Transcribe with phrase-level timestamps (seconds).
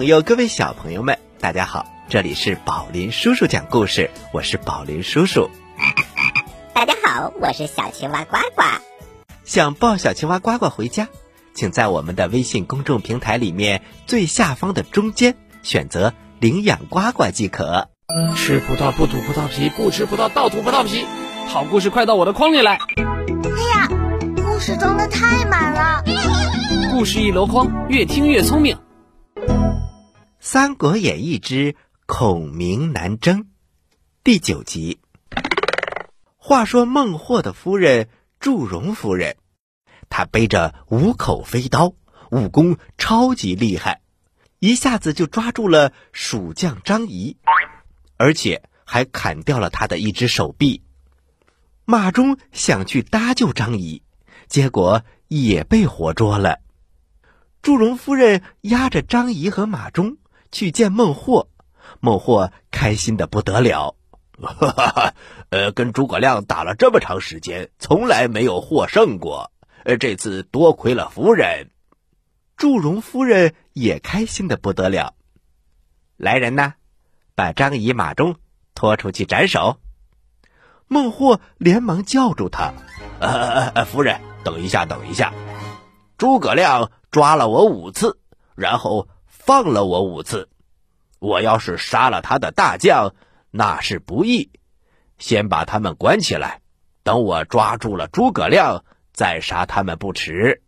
[0.00, 5.50] 朋友，各位小朋友们，大家好，这里是宝林叔叔讲故事，我是宝林叔叔。
[6.72, 8.62] 大家好，我是小青蛙呱呱。
[9.44, 11.08] 想抱小青蛙呱呱回家，
[11.52, 17.90] 请在我们的微信公众平台里面最下方的中间选择“领养呱呱”即可。
[18.34, 21.04] 吃葡萄不吐葡萄皮，不吃葡萄倒吐葡萄皮。
[21.46, 22.78] 好故事快到我的筐里来！
[22.96, 23.86] 哎呀，
[24.48, 26.02] 故事装的太满了。
[26.90, 28.74] 故事一箩筐，越听越聪明。
[30.52, 33.42] 《三国演义之孔明南征》
[34.24, 34.98] 第九集。
[36.38, 38.08] 话说孟获的夫人
[38.40, 39.36] 祝融夫人，
[40.08, 41.92] 她背着五口飞刀，
[42.32, 44.00] 武功超级厉害，
[44.58, 47.36] 一下子就抓住了蜀将张仪，
[48.16, 50.82] 而且还砍掉了他的一只手臂。
[51.84, 54.02] 马忠想去搭救张仪，
[54.48, 56.58] 结果也被活捉了。
[57.62, 60.16] 祝融夫人押着张仪和马忠
[60.52, 61.48] 去见孟获，
[62.00, 63.96] 孟获开心的不得了。
[64.40, 65.14] 哈哈，
[65.50, 69.52] 呃，跟诸葛亮打了这么长时间，从来没有获胜过。
[69.84, 71.70] 呃，这次多亏了夫人。
[72.56, 75.14] 祝融夫人也开心的不得了。
[76.16, 76.74] 来人呐，
[77.34, 78.36] 把张仪、马忠
[78.74, 79.78] 拖出去斩首。
[80.86, 82.74] 孟获连忙叫住他
[83.20, 85.32] ：“呃，夫人，等一下，等一下。
[86.18, 88.18] 诸葛亮抓了我五次，
[88.54, 89.08] 然后
[89.50, 90.48] 放了我五次。
[91.18, 93.16] 我要是杀了他的大将。”
[93.52, 94.52] 那是不义，
[95.18, 96.60] 先把他们关起来，
[97.02, 100.62] 等我抓住了诸葛亮，再杀他们不迟。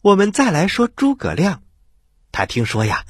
[0.00, 1.64] 我们再来说诸葛亮，
[2.30, 3.04] 他听说呀，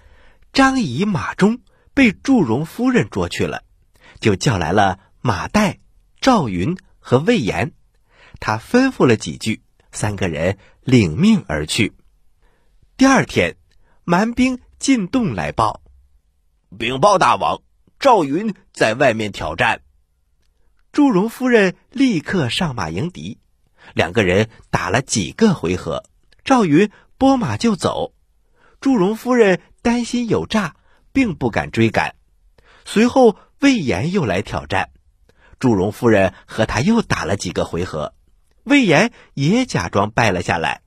[0.54, 1.58] 张仪、马忠
[1.92, 3.62] 被祝融夫人捉去了，
[4.20, 5.80] 就叫来了马岱、
[6.18, 7.72] 赵云和魏延，
[8.40, 9.60] 他吩咐了几句，
[9.90, 11.92] 三个人领命而去。
[12.96, 13.56] 第二天，
[14.04, 15.80] 蛮兵进洞来报，
[16.76, 17.62] 禀报大王。
[18.00, 19.82] 赵云在外面挑战，
[20.90, 23.38] 祝融夫人立刻上马迎敌，
[23.94, 26.02] 两个人打了几个回合，
[26.44, 28.12] 赵云拨马就走，
[28.80, 30.74] 祝融夫人担心有诈，
[31.12, 32.16] 并不敢追赶。
[32.84, 34.90] 随后魏延又来挑战，
[35.60, 38.14] 祝融夫人和他又打了几个回合，
[38.64, 40.82] 魏延也假装败了下来。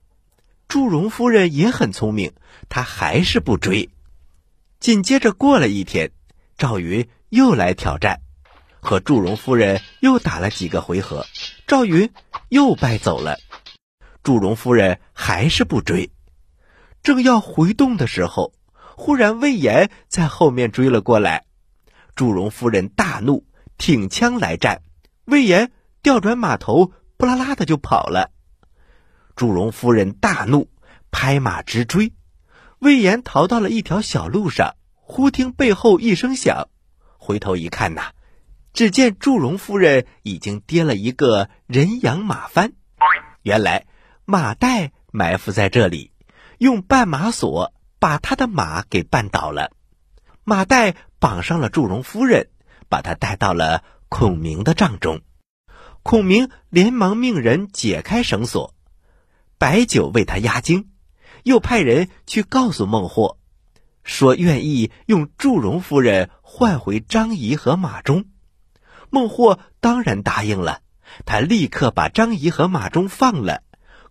[0.68, 2.32] 祝融夫人也很聪明，
[2.68, 3.90] 她还是不追。
[4.80, 6.10] 紧接着过了一天。
[6.58, 8.22] 赵云又来挑战，
[8.80, 11.26] 和祝融夫人又打了几个回合，
[11.66, 12.10] 赵云
[12.48, 13.36] 又败走了。
[14.22, 16.10] 祝融夫人还是不追，
[17.02, 18.54] 正要回洞的时候，
[18.96, 21.44] 忽然魏延在后面追了过来。
[22.14, 23.44] 祝融夫人大怒，
[23.76, 24.80] 挺枪来战，
[25.26, 25.70] 魏延
[26.02, 28.30] 调转马头，扑啦啦的就跑了。
[29.36, 30.70] 祝融夫人大怒，
[31.10, 32.14] 拍马直追，
[32.78, 34.74] 魏延逃到了一条小路上。
[34.94, 36.68] 忽听背后一声响，
[37.18, 38.10] 回头一看呐，
[38.72, 42.72] 只见祝融夫人已经跌了一个人仰马翻。
[43.42, 43.86] 原来
[44.24, 46.10] 马岱埋伏在这里，
[46.58, 49.70] 用绊马索把他的马给绊倒了。
[50.42, 52.48] 马岱绑上了祝融夫人，
[52.88, 55.20] 把他带到了孔明的帐中。
[56.02, 58.74] 孔明连忙命人解开绳索，
[59.58, 60.88] 白酒为他压惊，
[61.42, 63.38] 又派人去告诉孟获。
[64.04, 68.24] 说愿意用祝融夫人换回张仪和马忠，
[69.10, 70.80] 孟获当然答应了。
[71.24, 73.62] 他立刻把张仪和马忠放了，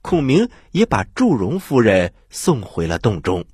[0.01, 3.45] 孔明也把祝融夫人送回了洞中。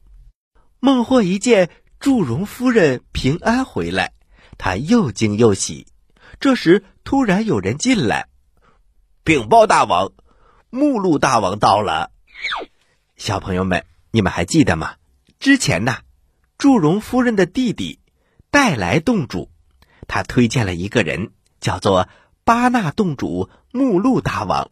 [0.80, 4.14] 孟获一见祝融夫人平安回来，
[4.58, 5.86] 他又惊又喜。
[6.40, 8.28] 这时突然有人进来，
[9.24, 10.12] 禀报大王，
[10.74, 12.12] 目录大王到了。
[13.18, 14.96] 小朋友们，你们还记得吗？
[15.38, 15.98] 之前呢？
[16.58, 18.00] 祝融夫人的弟弟
[18.52, 19.52] 带来洞主，
[20.08, 22.08] 他推荐了一个人，叫做
[22.46, 24.72] 巴纳洞主目录大王。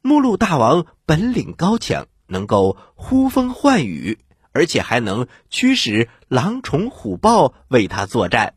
[0.00, 4.18] 目录大王本领高强，能够呼风唤雨，
[4.52, 8.54] 而且还能驱使狼虫虎豹为他作战。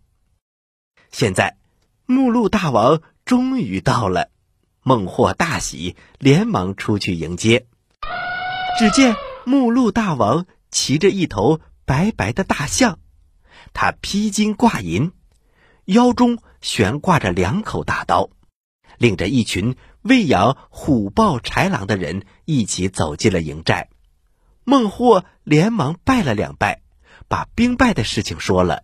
[1.12, 1.57] 现在，
[2.06, 4.30] 目录大王终于到了，
[4.88, 7.66] 孟获大喜，连忙出去迎接。
[8.78, 11.60] 只见目录大王骑着一头。
[11.88, 12.98] 白白的大象，
[13.74, 15.12] 他披金挂银，
[15.86, 18.30] 腰中悬挂着两口大刀，
[18.98, 23.90] 领着一群喂养虎豹豺狼的人一起走进了营寨。
[24.64, 26.81] 孟获连忙拜了两拜，
[27.28, 28.84] 把兵败的事情说了。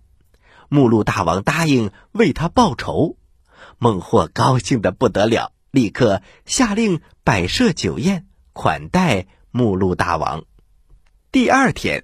[0.69, 3.17] 目录大王答应为他报仇，
[3.79, 10.43] 孟获高兴的不得了，立刻下令摆设酒宴款待目录大王。
[11.31, 12.03] 第二天，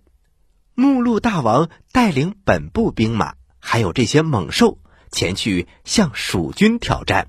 [0.73, 4.79] 目录大王带领本部兵马，还有这些猛兽，
[5.11, 7.27] 前去向蜀军挑战。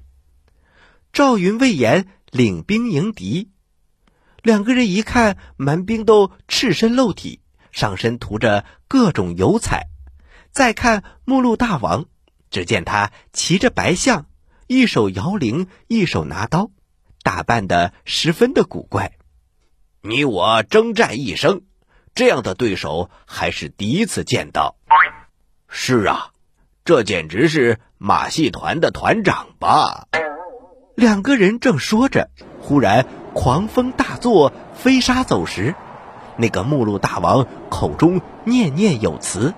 [1.12, 3.50] 赵云、魏延领兵迎敌，
[4.42, 7.40] 两个人一看，蛮兵都赤身露体，
[7.72, 9.88] 上身涂着各种油彩。
[10.52, 12.06] 再看目录大王，
[12.50, 14.26] 只见他骑着白象，
[14.68, 16.70] 一手摇铃，一手拿刀，
[17.22, 19.12] 打扮的十分的古怪。
[20.02, 21.62] 你我征战一生，
[22.14, 24.76] 这样的对手还是第一次见到。
[25.68, 26.32] 是啊，
[26.84, 30.06] 这简直是马戏团的团长吧？
[30.94, 32.28] 两个人正说着，
[32.60, 35.74] 忽然狂风大作，飞沙走石。
[36.36, 39.54] 那个目录大王口中念念有词：“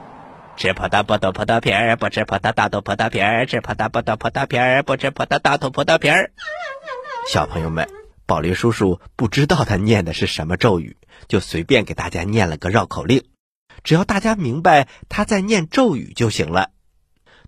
[0.57, 6.33] 吃葡萄不吐葡萄皮儿，不吃葡萄大吐葡萄皮儿，吃葡萄不吐葡萄皮儿，不吃葡萄大吐葡萄皮儿。”
[7.31, 7.89] 小朋友们，
[8.27, 10.97] 宝林叔叔不知道他念的是什么咒语，
[11.29, 13.25] 就随便给大家念了个绕口令，
[13.85, 16.71] 只要大家明白他在念咒语就行了。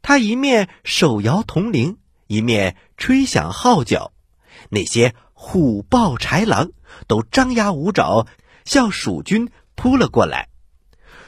[0.03, 1.99] 他一面手摇铜铃。
[2.29, 4.15] 一面吹响号角，
[4.71, 6.71] 那些虎豹豺狼
[7.07, 8.27] 都张牙舞爪
[8.65, 10.49] 向蜀军扑了过来。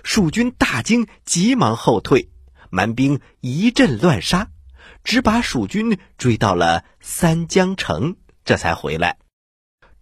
[0.05, 2.29] 蜀军大惊，急忙后退，
[2.69, 4.49] 蛮兵一阵乱杀，
[5.03, 9.17] 只把蜀军追到了三江城，这才回来。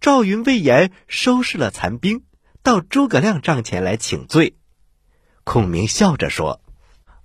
[0.01, 2.25] 赵云、魏延收拾了残兵，
[2.61, 4.57] 到诸葛亮帐前来请罪。
[5.45, 6.61] 孔明笑着说：“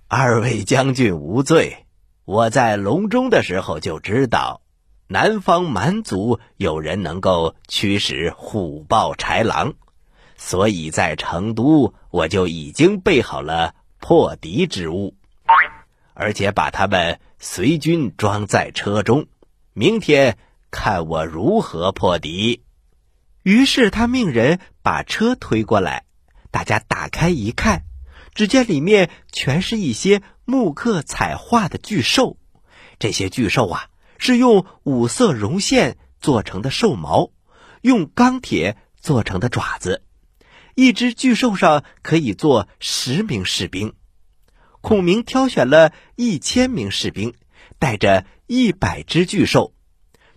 [0.07, 1.85] 二位将军无罪。”
[2.23, 4.61] 我在隆中的时候就知道，
[5.07, 9.73] 南方蛮族有人能够驱使虎豹豺狼，
[10.41, 15.13] 所以在成都我就已经备好了破敌之物，
[16.13, 19.27] 而且把他们随军装在车中，
[19.73, 20.37] 明天
[20.71, 22.63] 看我如何破敌。
[23.43, 26.05] 于是他命人把车推过来，
[26.51, 27.83] 大家打开一看。
[28.33, 32.37] 只见里面全是一些木刻彩画的巨兽，
[32.97, 37.31] 这些巨兽啊是用五色绒线做成的兽毛，
[37.81, 40.03] 用钢铁做成的爪子，
[40.79, 43.95] 一只巨兽上可以坐十名士兵。
[44.79, 47.33] 孔明挑选了一千名士兵，
[47.79, 49.73] 带着一百只巨兽，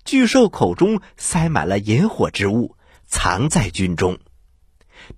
[0.04, 4.18] 巨兽口中塞满了引火之物，藏在军中。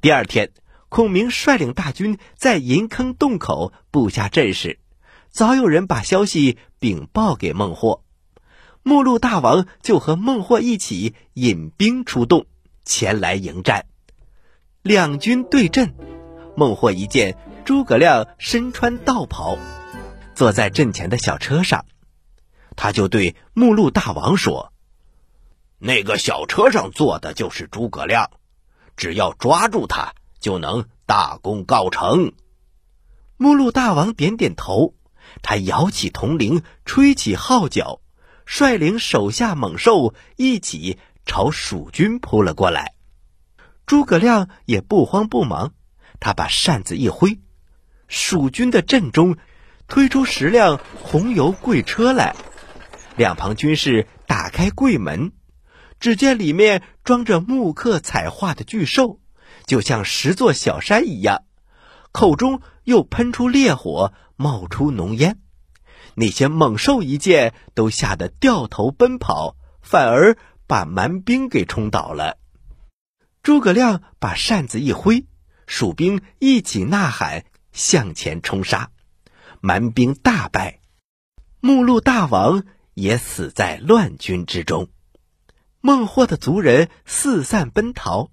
[0.03, 0.51] 第二天。
[0.91, 4.79] 孔明率领大军在银坑洞口布下阵势，
[5.29, 8.05] 早有人把消息禀报给孟获，
[8.85, 12.47] 目录大王就和孟获一起引兵出动，
[12.85, 13.87] 前来迎战。
[14.85, 15.95] 两军对阵，
[16.59, 19.57] 孟获一见诸葛亮身穿道袍，
[20.35, 21.87] 坐在阵前的小车上，
[22.77, 24.75] 他就对目录大王说
[25.81, 28.31] ：“那个小车上坐的就是诸葛亮，
[28.95, 32.35] 只要抓住他。”就能大功告成。
[33.39, 34.93] 目录大王点点头，
[35.41, 38.03] 他摇起铜铃，吹起号角，
[38.45, 42.94] 率领手下猛兽一起朝蜀军扑了过来。
[43.87, 45.73] 诸葛亮也不慌不忙，
[46.21, 47.39] 他把扇子一挥，
[48.09, 49.37] 蜀军的阵中
[49.87, 52.35] 推出十辆红油贵车来，
[53.17, 55.33] 两旁军士打开柜门，
[56.01, 59.21] 只见里面装着木刻彩画的巨兽。
[59.67, 61.45] 就像十座小山一样，
[62.13, 65.39] 口中又喷出烈火，冒出浓烟。
[66.15, 70.37] 那些猛兽一见，都吓得掉头奔跑，反而
[70.67, 72.39] 把蛮兵给冲倒了。
[73.45, 75.27] 诸葛亮把扇子一挥，
[75.67, 78.89] 蜀兵一起呐喊，向前冲杀，
[79.61, 80.81] 蛮兵大败，
[81.61, 84.89] 目录大王也死在乱军之中。
[85.83, 88.31] 孟获的族人四散奔逃。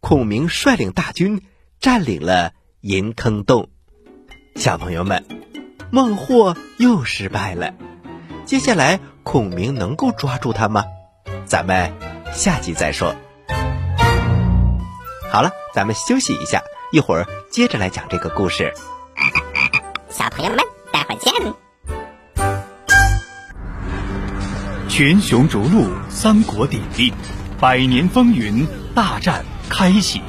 [0.00, 1.42] 孔明率领大军
[1.78, 2.52] 占领了
[2.82, 3.70] 银坑洞，
[4.56, 5.24] 小朋友们，
[5.90, 7.74] 孟获又失败了。
[8.44, 10.84] 接下来，孔明能够抓住他吗？
[11.46, 11.94] 咱们
[12.34, 13.16] 下集再说。
[15.32, 16.60] 好了，咱们休息一下，
[16.90, 18.74] 一会儿接着来讲这个故事。
[20.08, 20.58] 小朋友们，
[20.92, 21.32] 待会儿见。
[24.88, 27.12] 群雄逐鹿，三国鼎立，
[27.60, 29.44] 百年风云，大战。
[29.68, 30.20] 开启。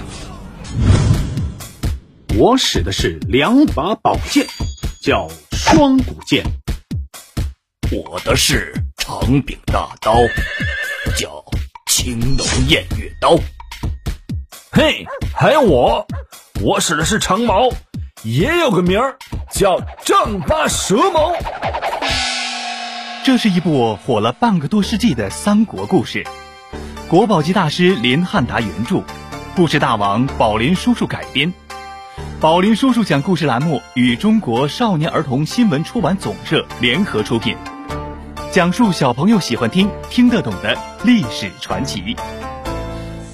[2.37, 4.45] 我使的是两把宝剑，
[5.01, 6.45] 叫双股剑。
[7.91, 10.13] 我的是长柄大刀，
[11.17, 11.43] 叫
[11.87, 13.35] 青龙偃月刀。
[14.73, 16.07] 嘿，还有我，
[16.61, 17.69] 我使的是长矛，
[18.23, 19.17] 也有个名儿
[19.51, 21.33] 叫丈八蛇矛。
[23.25, 26.25] 这是一部火了半个多世纪的三国故事，
[27.09, 29.03] 国宝级大师林汉达原著。
[29.57, 31.53] 故事大王宝林叔叔改编。
[32.39, 37.57] 宝林叔叔讲故事栏目与中国少年儿童新闻出版总社联合出品，
[38.51, 42.15] 讲述小朋友喜欢听、听得懂的历史传奇。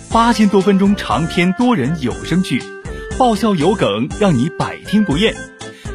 [0.09, 2.63] 八千多分钟长篇多人有声剧，
[3.17, 5.35] 爆笑有梗，让你百听不厌。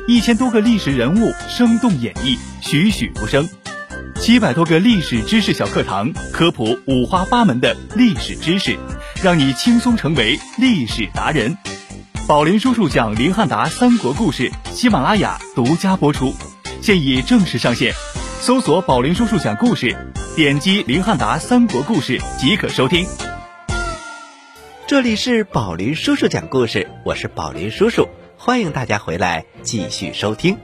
[0.06, 3.48] 一千多个历史人物生动演绎，栩栩如生。
[4.20, 8.76] 七百多个历史知识小课堂，科普五花八门的历史知识，
[9.22, 11.56] 让你轻松成为历史达人。
[12.28, 16.34] 宝林叔叔讲林汉达三国故事，喜马拉雅独家播出，
[16.82, 17.94] 现已正式上线。
[18.40, 19.96] 搜索“宝林叔叔讲故事”，
[20.36, 23.06] 点击林汉达三国故事即可收听。
[24.92, 30.58] 这里是宝林叔叔讲故事，我是宝林叔叔，欢迎大家回来继续收听。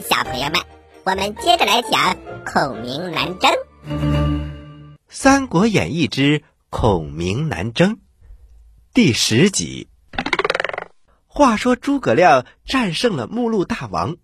[0.00, 0.60] 小朋友们，
[1.04, 3.52] 我们接着来讲孔明南征。
[5.08, 7.94] 《三国演义之孔明南征》
[8.92, 9.88] 第十集。
[11.28, 14.16] 话说诸葛亮战胜了目录大王，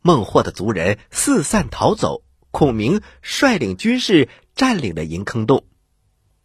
[0.00, 2.22] 孟获的族人四散逃走，
[2.52, 5.66] 孔明率领军士占领了银坑洞。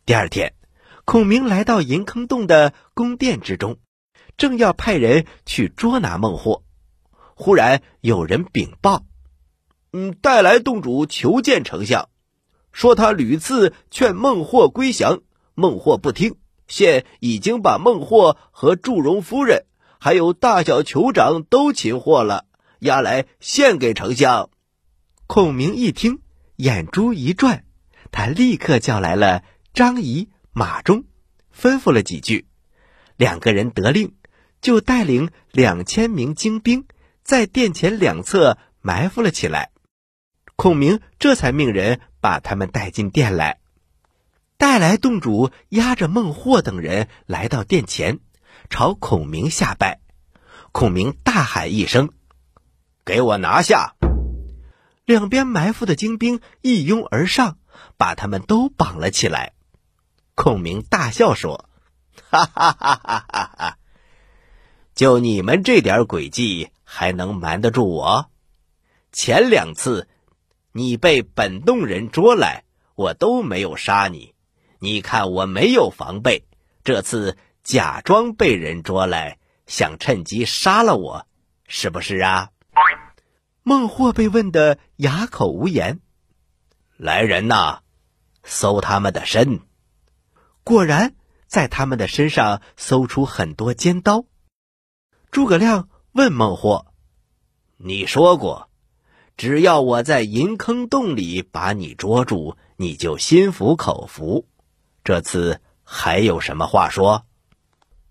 [0.05, 0.53] 第二天。
[1.05, 3.77] 孔明来到银坑洞的宫殿之中，
[4.37, 6.63] 正要派人去捉拿孟获，
[7.35, 9.03] 忽然有人禀报
[9.91, 12.07] ：“嗯，带来洞主求见丞相，
[12.71, 15.19] 说他屡次劝孟获归降，
[15.55, 19.65] 孟获不听，现已经把孟获和祝融夫人
[19.99, 22.45] 还有大小酋长都擒获了，
[22.79, 24.49] 押来献给丞相。”
[25.27, 26.21] 孔明一听，
[26.55, 27.65] 眼珠一转，
[28.09, 29.43] 他立刻叫来了
[29.73, 30.29] 张仪。
[30.53, 31.05] 马忠
[31.51, 32.45] 吩咐了几句，
[33.17, 34.13] 两个人得令，
[34.61, 36.85] 就带领两千名精兵
[37.23, 39.71] 在殿前两侧埋伏了起来。
[40.55, 43.59] 孔明这才命人把他们带进殿来。
[44.57, 48.19] 带来洞主押着孟获等人来到殿前，
[48.69, 50.01] 朝孔明下拜。
[50.71, 52.11] 孔明大喊一声
[53.03, 53.95] ：“给我拿下！”
[55.05, 57.57] 两边埋伏的精兵一拥而上，
[57.97, 59.52] 把他们都绑了起来。
[60.35, 61.69] 孔明大笑说
[62.29, 63.77] ：“哈哈哈哈哈哈！
[64.95, 68.31] 就你们这点诡计，还能瞒得住我？
[69.11, 70.07] 前两次
[70.71, 72.63] 你被本洞人捉来，
[72.95, 74.33] 我都没有杀你。
[74.79, 76.45] 你看我没有防备，
[76.83, 79.37] 这次假装被人捉来，
[79.67, 81.27] 想趁机杀了我，
[81.67, 82.49] 是不是啊？”
[83.61, 86.01] 孟获被问得哑口无言。
[86.97, 87.79] 来人呐，
[88.43, 89.61] 搜他们的身。
[90.63, 91.13] 果然，
[91.45, 94.23] 在他们的身上搜出很多尖刀。
[95.29, 96.85] 诸葛亮问孟获
[97.75, 98.69] ：“你说过，
[99.35, 104.47] 只要我在银坑洞里把你捉住，你就心服口服。
[105.03, 107.25] 这次还有什么话说？”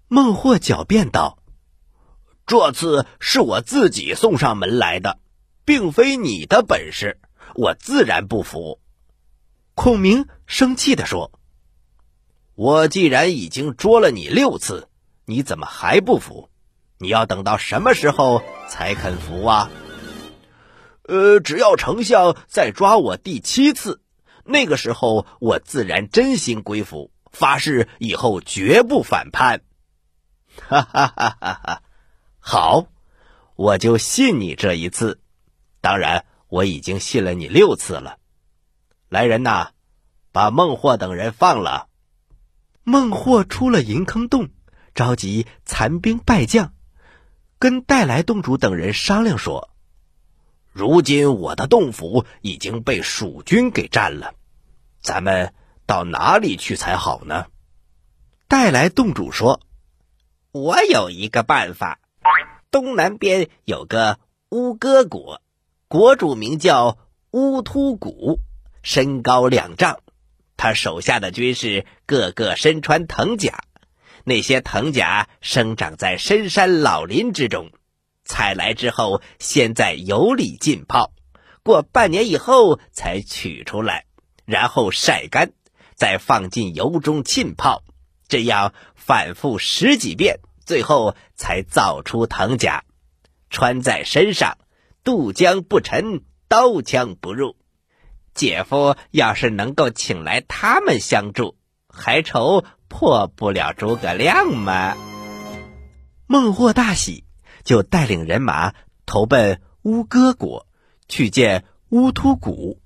[0.08, 1.38] 孟获狡辩道
[2.44, 5.20] ：“这次是我自己送上门来的，
[5.64, 7.18] 并非你的本事，
[7.54, 8.78] 我自然不服。”
[9.74, 11.32] 孔明生气地说。
[12.54, 14.88] 我既然已经捉了你六次，
[15.24, 16.50] 你怎么还不服？
[16.98, 19.70] 你要等到什么时候才肯服啊？
[21.04, 24.00] 呃，只要丞相再抓我第七次，
[24.44, 29.62] 那个时候我自然真心归服，发誓以后绝不反叛。
[30.60, 31.82] 哈哈哈哈哈！
[32.38, 32.86] 好，
[33.56, 35.20] 我就信你这一次。
[35.80, 38.18] 当然，我已经信了你六次了。
[39.08, 39.70] 来人呐，
[40.30, 41.88] 把孟获等人放了。
[42.84, 44.48] 孟获出了银坑洞，
[44.94, 46.72] 召集残兵败将，
[47.60, 49.70] 跟带来洞主等人商量说
[50.72, 54.34] ：“如今我的洞府已经被蜀军给占了，
[55.00, 55.54] 咱们
[55.86, 57.46] 到哪里去才好呢？”
[58.48, 59.60] 带来洞主说
[60.50, 62.00] ：“我有一个办法，
[62.72, 64.18] 东南边有个
[64.50, 65.40] 乌戈国，
[65.86, 66.98] 国主名叫
[67.30, 68.40] 乌突谷，
[68.82, 70.00] 身高两丈。”
[70.62, 73.64] 他手下的军士个个身穿藤甲，
[74.22, 77.72] 那些藤甲生长在深山老林之中，
[78.24, 81.10] 采来之后先在油里浸泡，
[81.64, 84.04] 过半年以后才取出来，
[84.44, 85.50] 然后晒干，
[85.96, 87.82] 再放进油中浸泡，
[88.28, 92.84] 这样反复十几遍，最后才造出藤甲，
[93.50, 94.58] 穿在身上，
[95.02, 97.56] 渡江不沉，刀枪不入。
[98.34, 101.56] 姐夫要是能够请来他们相助，
[101.88, 104.96] 还愁破不了诸葛亮吗？
[106.26, 107.24] 孟获大喜，
[107.62, 108.74] 就带领人马
[109.04, 110.66] 投奔乌戈国，
[111.08, 112.80] 去见乌突古。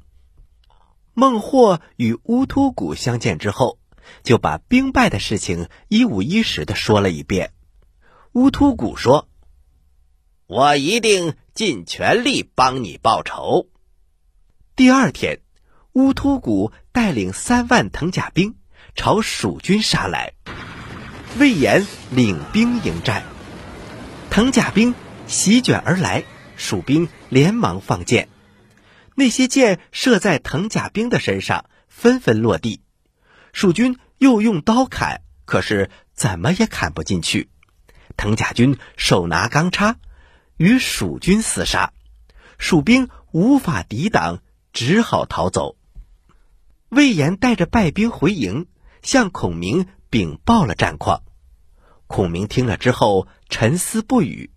[1.15, 3.79] 孟获与乌突古相见之后，
[4.23, 7.53] 就把兵败的事情一五一十的说了一遍。
[8.33, 9.29] 乌突古说
[10.47, 13.69] ：“我一定尽全力帮你报仇。”
[14.77, 15.41] 第二天，
[15.95, 18.57] 乌秃古带领三万藤甲兵
[18.95, 20.35] 朝蜀军杀来，
[21.39, 23.23] 魏延领兵迎战。
[24.29, 24.95] 藤甲兵
[25.27, 26.25] 席卷而来，
[26.59, 28.29] 蜀兵连忙放箭，
[29.15, 32.83] 那些箭射在藤甲兵的身上，纷纷落地。
[33.55, 37.49] 蜀军又用刀砍，可是怎么也砍不进去。
[38.19, 39.97] 藤甲军手拿钢叉，
[40.59, 41.95] 与蜀军厮杀，
[42.59, 44.41] 蜀兵无法抵挡，
[44.77, 45.79] 只好逃走。
[46.91, 48.67] 魏延带着败兵回营，
[49.01, 51.23] 向孔明禀报了战况。
[52.07, 54.51] 孔明听了之后沉思不语。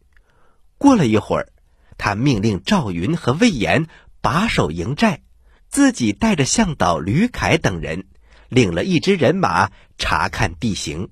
[0.78, 1.54] 过了一会儿，
[1.98, 3.88] 他命令赵云和魏延
[4.20, 5.22] 把守营寨，
[5.70, 8.10] 自己带着向导吕凯等人。
[8.50, 11.12] 领了一支人马查看地形。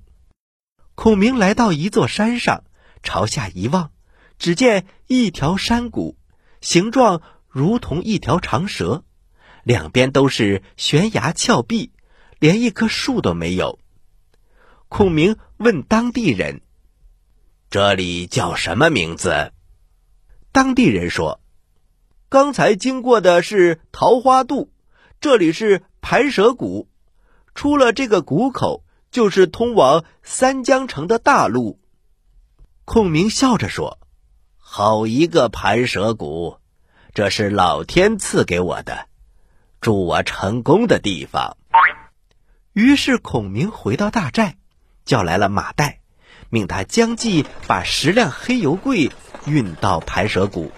[0.94, 2.64] 孔明来到一座山上，
[3.02, 3.90] 朝下一望，
[4.38, 6.18] 只见一条山谷，
[6.60, 9.04] 形状如同一条长蛇，
[9.64, 11.92] 两边都是悬崖峭壁，
[12.38, 13.78] 连一棵树都没有。
[14.88, 16.62] 孔明问当地人
[17.70, 19.52] ：“这里叫什么名字？”
[20.52, 21.40] 当地人说
[22.28, 24.70] ：“刚才经过的是桃花渡，
[25.20, 26.88] 这里是盘蛇谷。”
[27.54, 31.80] 出了这个谷口，就是通往三江城的大路。
[32.84, 33.98] 孔明笑着说
[34.56, 36.58] ：“好一个盘蛇谷，
[37.14, 39.08] 这是老天赐给我的，
[39.80, 41.56] 助我成功的地方。”
[42.74, 44.56] 于是孔明回到大寨，
[45.04, 45.96] 叫来了马岱，
[46.48, 49.10] 命他将计把十辆黑油柜
[49.46, 50.70] 运到盘蛇谷，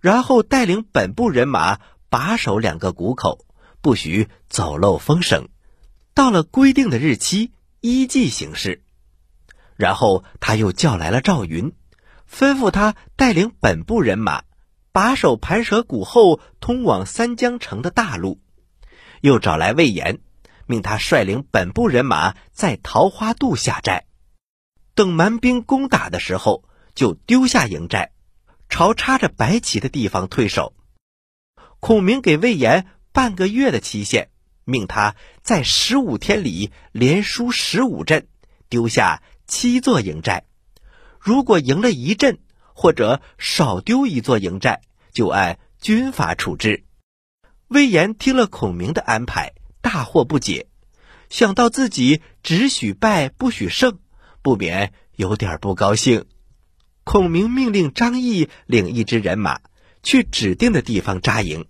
[0.00, 3.44] 然后带领本部人马把守两个谷口，
[3.82, 5.48] 不许走漏风声。
[6.14, 8.82] 到了规定的日期，依计行事。
[9.76, 11.72] 然后他又叫来了赵云，
[12.30, 14.44] 吩咐他带领本部人马
[14.94, 18.40] 把守盘蛇谷后通往三江城的大路。
[19.22, 20.20] 又找来魏延，
[20.66, 24.06] 命他率领本部人马在桃花渡下寨。
[24.94, 26.62] 等蛮兵攻打的时候，
[26.94, 28.12] 就丢下营寨，
[28.68, 30.76] 朝插着白旗的地方退守。
[31.80, 34.30] 孔明给魏延半个月的期限。
[34.64, 38.28] 命他在十五天里连输十五阵，
[38.68, 40.44] 丢下七座营寨。
[41.18, 42.38] 如果赢了一阵，
[42.74, 44.80] 或者少丢一座营寨，
[45.12, 46.84] 就按军法处置。
[47.68, 50.66] 魏延听了孔明的安排，大惑不解，
[51.30, 53.98] 想到自己只许败不许胜，
[54.42, 56.26] 不免有点不高兴。
[57.04, 59.60] 孔明命令张毅领一支人马
[60.02, 61.64] 去指定的地方扎营，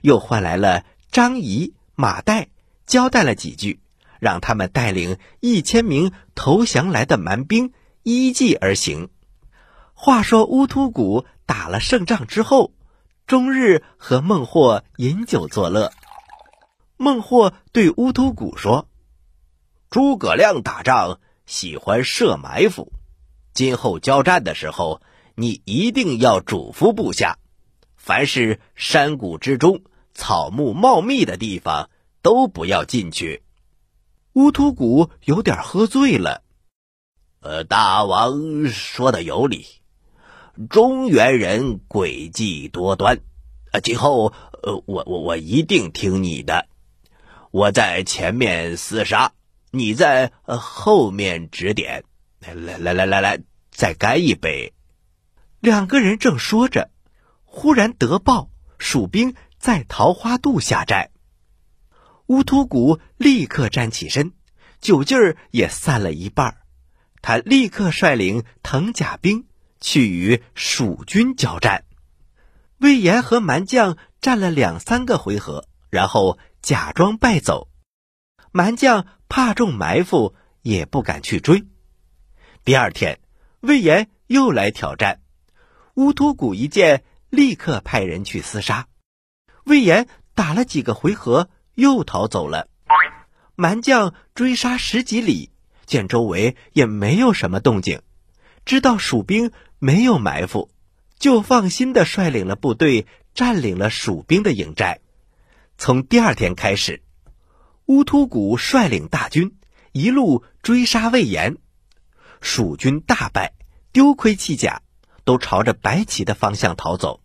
[0.00, 1.74] 又换来了张仪。
[1.98, 2.48] 马岱
[2.86, 3.80] 交代了几句，
[4.20, 9.08] 让他们带领一千名投降来的蛮兵依计而行。
[9.98, 12.74] 话说乌突古打了胜仗之后，
[13.26, 15.90] 终日和孟获饮酒作乐。
[16.98, 18.88] 孟获对乌突古说
[19.88, 22.92] ：“诸葛亮打仗喜欢设埋伏，
[23.54, 25.00] 今后交战的时候，
[25.34, 27.38] 你一定要嘱咐部下，
[27.96, 29.80] 凡是山谷之中。”
[30.12, 31.90] 草木茂密的地方
[32.22, 33.42] 都不要进去。
[34.32, 36.42] 乌突古有点喝醉了。
[37.40, 39.66] 呃，大王说的有理，
[40.70, 43.20] 中原人诡计多端，
[43.72, 46.68] 呃，今后呃，我我我一定听你的。
[47.50, 49.32] 我在前面厮杀，
[49.70, 52.04] 你在呃后面指点。
[52.40, 53.40] 来来来来来，
[53.70, 54.72] 再干一杯。
[55.60, 56.90] 两个人正说着，
[57.44, 59.34] 忽然得报，蜀兵。
[59.58, 61.10] 在桃花渡下寨，
[62.26, 64.32] 乌秃古立刻站起身，
[64.80, 66.58] 酒劲儿也散了一半
[67.22, 69.46] 他立刻率领藤甲兵
[69.80, 71.84] 去与蜀军交战。
[72.78, 77.68] 魏延和蛮将战了两三个回合，然后假装败走。
[78.52, 81.64] 蛮将怕中埋伏，也不敢去追。
[82.64, 83.20] 第二天，
[83.60, 85.20] 魏延又来挑战，
[85.94, 88.88] 乌秃古一见，立刻派人去厮杀。
[89.64, 92.68] 魏延打了几个回合，又逃走了。
[93.54, 95.50] 蛮将追杀十几里，
[95.86, 98.02] 见周围也没有什么动静，
[98.64, 99.50] 知道蜀兵
[99.86, 100.68] 没有埋伏，
[101.16, 104.98] 就放心的率领了部队占领了蜀兵的营寨。
[105.78, 107.04] 从第二天开始，
[107.84, 109.56] 乌突古率领大军
[109.92, 111.58] 一路追杀魏延，
[112.40, 113.52] 蜀军大败，
[113.92, 114.82] 丢盔弃甲，
[115.22, 117.20] 都朝着白起的方向逃走。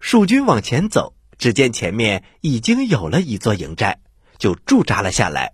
[0.00, 1.14] 蜀军往前走。
[1.36, 4.00] 只见前面已经有了一座营寨，
[4.38, 5.52] 就驻扎了下来。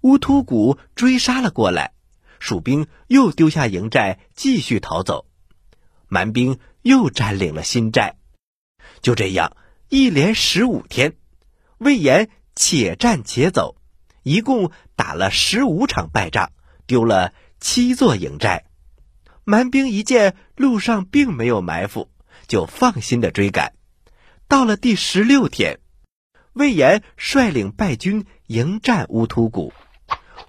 [0.00, 1.92] 乌突古追杀了过来，
[2.42, 5.26] 蜀兵又丢下营寨继续逃走，
[6.08, 8.16] 蛮兵又占领了新寨。
[9.00, 9.56] 就这样，
[9.88, 11.14] 一连十五天，
[11.78, 13.76] 魏延且战且走，
[14.24, 16.50] 一共打了十五场败仗，
[16.84, 18.64] 丢了七座营寨。
[19.44, 22.10] 蛮兵一见路上并没有埋伏，
[22.48, 23.74] 就放心的追赶。
[24.48, 25.78] 到了第十六天，
[26.54, 29.72] 魏延率领败军迎战乌突古。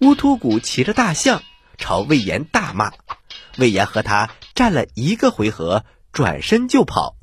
[0.02, 1.44] 乌突古骑着大象
[1.78, 2.92] 朝魏延大骂，
[3.58, 7.16] 魏延和他战了一个回合，转身就跑。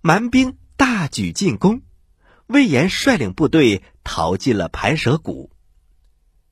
[0.00, 1.82] 蛮兵大举进攻，
[2.46, 5.50] 魏延率领部队逃进了盘蛇谷。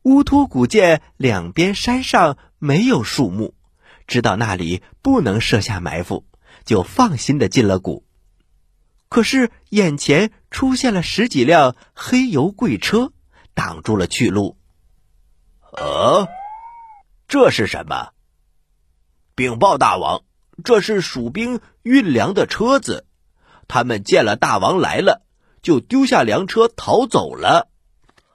[0.03, 3.55] 乌托古见两边山上没有树木。
[4.07, 6.27] 知道那里不能设下埋伏，
[6.65, 8.05] 就放心的进了谷。
[9.09, 13.13] 可是眼前出现了十几辆黑油贵车，
[13.55, 14.59] 挡住了去路。
[15.73, 16.27] 呃，
[17.33, 18.11] 这是什么？
[19.35, 20.23] 禀报大王，
[20.65, 23.07] 这是蜀兵运粮的车子，
[23.69, 25.25] 他们见了大王来了，
[25.63, 27.71] 就丢下粮车逃走了。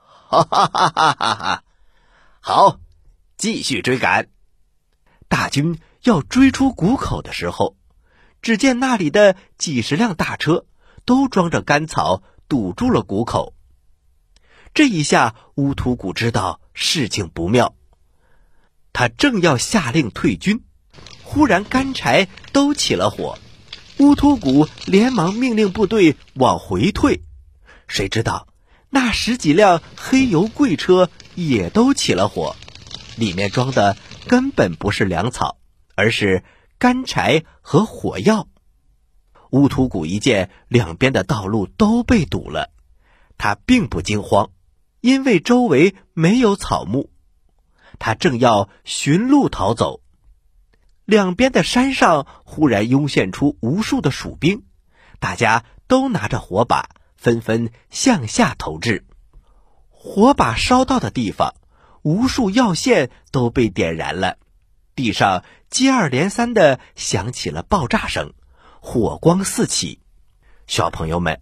[0.01, 1.63] 哈哈哈哈哈哈！
[2.39, 2.79] 好，
[3.37, 4.29] 继续追赶。
[5.27, 7.77] 大军要追出谷口的时候，
[8.41, 10.65] 只见那里的几十辆大车
[11.05, 13.53] 都装着干草，堵住了谷口。
[14.73, 17.75] 这一下，乌秃古知道事情不妙，
[18.99, 20.63] 他正要下令退军，
[21.21, 23.37] 忽然干柴都起了火。
[23.99, 27.21] 乌秃古连忙命令部队往回退，
[27.87, 28.47] 谁知道
[28.89, 32.55] 那十几辆黑油贵车也都起了火，
[33.15, 33.95] 里面装的。
[34.25, 35.59] 根本不是粮草，
[35.93, 36.43] 而是
[36.79, 38.47] 干柴和火药。
[39.51, 42.71] 乌秃古一见两边的道路都被堵了，
[43.37, 44.49] 他并不惊慌，
[45.01, 47.11] 因为周围没有草木。
[47.99, 50.01] 他正要寻路逃走，
[51.05, 54.63] 两边的山上忽然涌现出无数的蜀兵，
[55.19, 59.05] 大家都拿着火把，纷纷向下投掷。
[59.89, 61.53] 火把烧到的地方。
[62.03, 64.37] 无数药线都被点燃了，
[64.95, 68.31] 地上接二连三的响起了爆炸声，
[68.79, 69.99] 火光四起。
[70.67, 71.41] 小朋友们，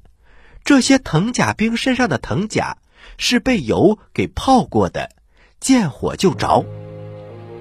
[0.63, 2.79] 这些藤甲兵身上的藤甲
[3.19, 5.11] 是被油给泡过的，
[5.65, 6.63] 见火就着。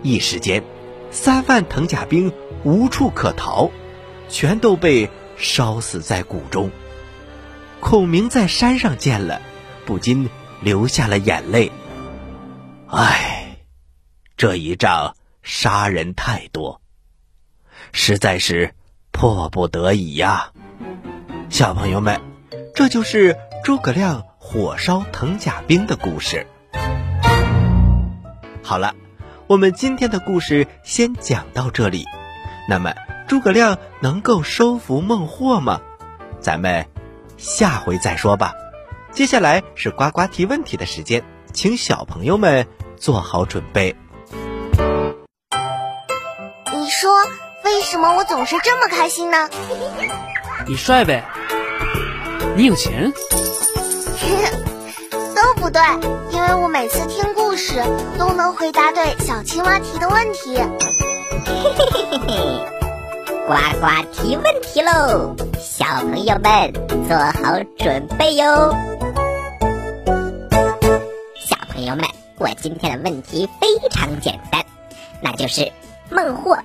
[0.02, 0.62] 一时间，
[1.10, 3.70] 三万藤甲兵无处可逃，
[4.28, 6.70] 全都被烧死在谷中。
[7.80, 9.40] 孔明在山上见了，
[9.86, 10.28] 不禁
[10.60, 11.72] 流下了眼泪。
[12.88, 13.56] 唉，
[14.36, 16.82] 这一仗杀人太多，
[17.92, 18.74] 实在是
[19.12, 20.52] 迫不得已呀。
[21.48, 22.20] 小朋友们，
[22.74, 26.46] 这就是诸葛亮火烧藤甲兵的故事。
[28.64, 28.94] 好了，
[29.46, 32.06] 我们今天的故事先讲到这里。
[32.66, 32.94] 那么，
[33.28, 35.80] 诸葛亮能够收服孟获吗？
[36.40, 36.86] 咱们
[37.36, 38.54] 下回再说吧。
[39.12, 41.22] 接下来是呱呱提问题的时间，
[41.52, 42.66] 请小朋友们。
[42.96, 43.94] 做好准备。
[46.72, 47.12] 你说
[47.64, 49.50] 为什么我总是这么开心呢？
[50.66, 51.22] 你帅呗。
[52.56, 53.12] 你有钱？
[55.64, 55.80] 不对，
[56.30, 57.82] 因为我每次听故事
[58.18, 60.56] 都能回答对小青蛙提的问题。
[60.56, 62.66] 嘿嘿嘿嘿嘿，
[63.46, 65.34] 呱呱提问题喽！
[65.58, 66.70] 小朋友们
[67.08, 68.76] 做好准备哟。
[71.40, 72.04] 小朋友们。
[72.36, 74.66] 我今天的问题非常简单，
[75.22, 75.72] 那就是
[76.10, 76.58] 孟获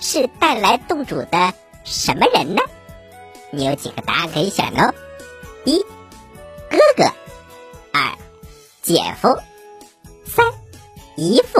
[0.00, 2.62] 是带来洞主的什么人呢？
[3.50, 4.94] 你有几个答案可以选哦：
[5.64, 5.80] 一、
[6.70, 7.08] 哥哥；
[7.92, 8.12] 二、
[8.84, 9.34] 姐夫；
[10.26, 10.44] 三、
[11.16, 11.58] 姨父。